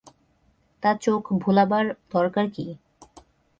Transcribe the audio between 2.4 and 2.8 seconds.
কী।